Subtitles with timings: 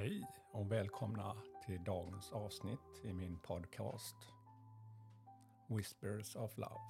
[0.00, 4.16] Hej och välkomna till dagens avsnitt i min podcast
[5.66, 6.80] Whispers of Love.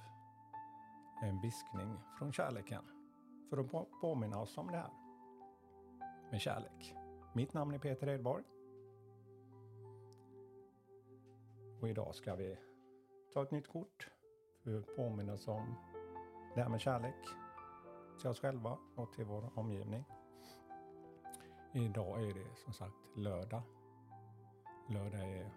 [1.23, 2.83] En viskning från kärleken
[3.49, 4.91] för att påminna oss om det här
[6.31, 6.95] med kärlek.
[7.35, 8.43] Mitt namn är Peter Edborg.
[11.81, 12.57] Och idag ska vi
[13.33, 14.09] ta ett nytt kort
[14.63, 15.75] för att påminna oss om
[16.55, 17.27] det här med kärlek
[18.19, 20.05] till oss själva och till vår omgivning.
[21.73, 23.61] Idag är det som sagt lördag.
[24.89, 25.51] Lördag är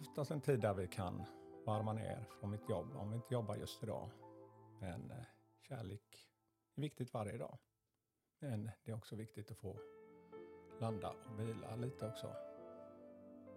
[0.00, 1.22] oftast en tid där vi kan
[1.66, 4.10] varva ner från mitt jobb om vi inte jobbar just idag.
[4.80, 5.24] Men eh,
[5.68, 6.28] kärlek
[6.76, 7.58] är viktigt varje dag.
[8.38, 9.76] Men det är också viktigt att få
[10.80, 12.32] landa och vila lite också.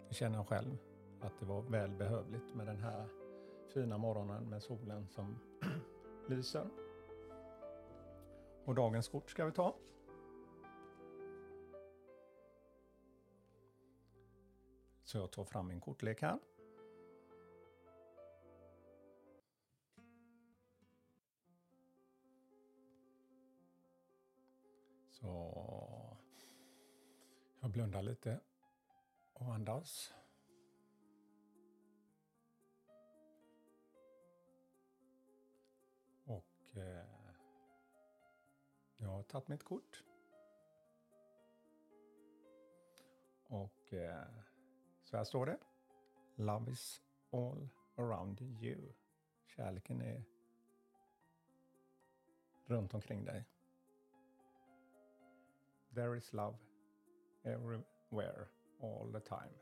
[0.07, 0.77] Det känner jag själv
[1.21, 3.07] att det var väl behövligt med den här
[3.73, 5.39] fina morgonen med solen som
[6.27, 6.84] lyser.
[8.65, 9.76] Och dagens kort ska vi ta.
[15.03, 16.40] Så jag tar fram min kortlek här.
[25.09, 26.18] Så
[27.59, 28.40] jag blundar lite
[29.34, 30.13] och andas.
[36.25, 37.15] Och eh,
[39.16, 40.04] har tagit mitt kort.
[43.48, 44.27] Och eh,
[45.04, 45.58] så här står det.
[46.35, 48.93] Love is all around you.
[49.46, 50.24] Kärleken är
[52.66, 53.46] runt omkring dig.
[55.93, 56.58] There is love
[57.43, 58.48] everywhere
[58.82, 59.54] all the time.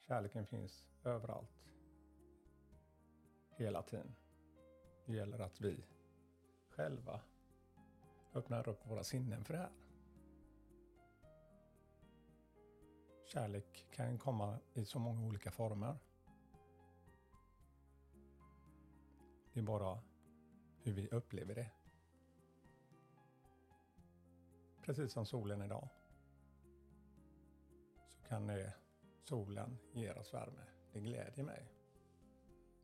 [0.00, 1.70] Kärleken finns överallt.
[3.50, 4.14] Hela tiden.
[5.08, 5.84] Det gäller att vi
[6.68, 7.20] själva
[8.34, 9.72] öppnar upp våra sinnen för det här.
[13.24, 15.98] Kärlek kan komma i så många olika former.
[19.52, 20.00] Det är bara
[20.82, 21.70] hur vi upplever det.
[24.82, 25.88] Precis som solen idag.
[28.08, 28.74] Så kan det,
[29.24, 30.62] solen ge oss värme.
[30.92, 31.72] Det glädjer mig.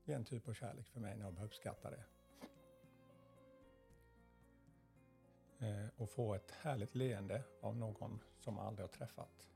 [0.04, 2.13] Det är en typ av kärlek för mig när jag uppskattar det.
[5.64, 9.48] Eh, och få ett härligt leende av någon som man aldrig har träffat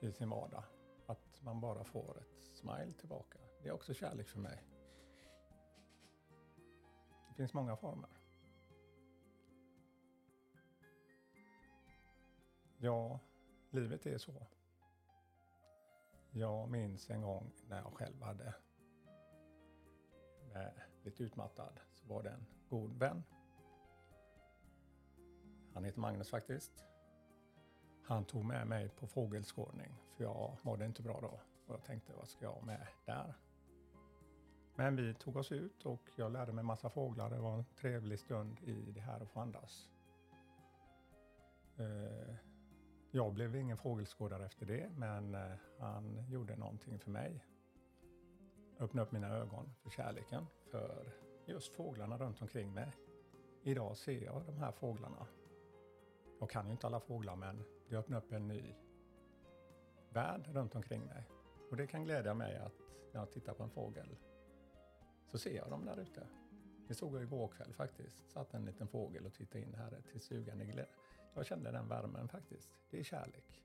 [0.00, 0.64] i sin vardag.
[1.06, 3.38] Att man bara får ett smile tillbaka.
[3.62, 4.64] Det är också kärlek för mig.
[7.28, 8.10] Det finns många former.
[12.78, 13.20] Ja,
[13.70, 14.46] livet är så.
[16.30, 18.54] Jag minns en gång när jag själv hade
[21.02, 23.22] lite utmattad så var det en god vän
[25.80, 26.84] han heter Magnus faktiskt.
[28.04, 31.40] Han tog med mig på fågelskådning för jag mådde inte bra då.
[31.66, 33.34] Och jag tänkte, vad ska jag med där?
[34.74, 37.30] Men vi tog oss ut och jag lärde mig massa fåglar.
[37.30, 39.88] Det var en trevlig stund i det här att få andas.
[41.78, 42.34] Eh,
[43.10, 47.44] jag blev ingen fågelskådare efter det, men eh, han gjorde någonting för mig.
[48.78, 51.12] Öppnade upp mina ögon för kärleken, för
[51.46, 52.92] just fåglarna runt omkring mig.
[53.62, 55.26] Idag ser jag de här fåglarna
[56.40, 58.74] jag kan ju inte alla fåglar men det öppnar upp en ny
[60.10, 61.24] värld runt omkring mig.
[61.70, 62.74] Och det kan glädja mig att
[63.12, 64.16] när jag tittar på en fågel
[65.26, 66.26] så ser jag dem där ute.
[66.88, 68.30] Det såg jag igår kväll faktiskt.
[68.30, 70.86] Satt en liten fågel och tittade in här till stugan glädje.
[71.34, 72.70] Jag kände den värmen faktiskt.
[72.90, 73.62] Det är kärlek.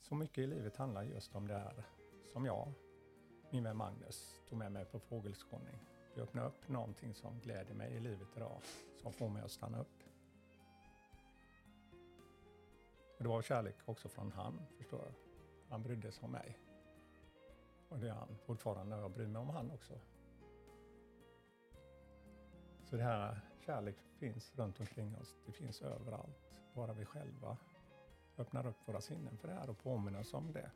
[0.00, 1.84] Så mycket i livet handlar just om det här
[2.32, 2.72] som jag,
[3.50, 5.78] min vän Magnus, tog med mig på fågelskådning.
[6.14, 8.60] Det öppnar upp någonting som gläder mig i livet idag,
[9.02, 10.09] som får mig att stanna upp.
[13.20, 15.14] Och det var kärlek också från han, förstår jag.
[15.68, 16.58] Han brydde sig om mig.
[17.88, 20.00] Och det är han fortfarande, och jag bryr mig om han också.
[22.84, 25.36] Så det här kärlek finns runt omkring oss.
[25.46, 26.56] Det finns överallt.
[26.74, 27.56] Bara vi själva
[28.38, 30.70] öppnar upp våra sinnen för det här och påminner oss om det.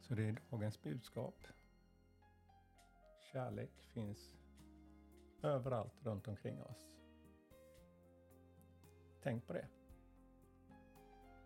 [0.00, 1.46] Så det är dagens budskap.
[3.32, 4.36] Kärlek finns
[5.42, 7.01] överallt runt omkring oss.
[9.22, 9.68] Tänk på det.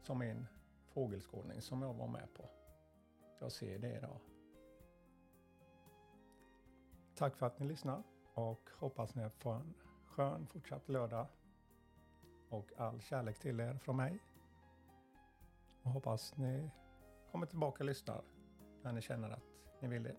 [0.02, 0.46] Som en
[0.88, 2.48] fågelskådning som jag var med på.
[3.38, 4.18] Jag ser det idag.
[7.14, 8.02] Tack för att ni lyssnar
[8.34, 9.74] och hoppas ni får en
[10.06, 11.26] skön fortsatt lördag.
[12.48, 14.18] Och all kärlek till er från mig.
[15.82, 16.70] Och hoppas ni
[17.30, 18.22] kommer tillbaka och lyssnar
[18.82, 19.44] när ni känner att
[19.80, 20.16] ni vill det.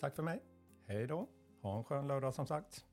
[0.00, 0.42] Tack för mig.
[0.86, 1.28] Hej då.
[1.62, 2.86] Ha en skön lördag som sagt.